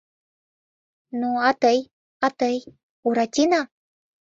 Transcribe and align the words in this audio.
—Ну, 1.19 1.29
а 1.47 1.51
тый, 1.61 1.79
а 2.25 2.27
тый, 2.39 2.55
Буратино? 3.01 3.61